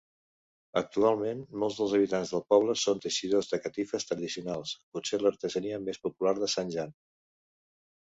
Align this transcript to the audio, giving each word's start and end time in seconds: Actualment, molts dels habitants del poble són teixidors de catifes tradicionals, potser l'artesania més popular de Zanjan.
Actualment, 0.79 1.43
molts 1.63 1.77
dels 1.81 1.93
habitants 1.97 2.31
del 2.37 2.43
poble 2.55 2.77
són 2.85 3.03
teixidors 3.05 3.53
de 3.53 3.61
catifes 3.67 4.09
tradicionals, 4.13 4.75
potser 4.99 5.23
l'artesania 5.23 5.83
més 5.89 6.05
popular 6.09 6.39
de 6.45 6.55
Zanjan. 6.59 7.01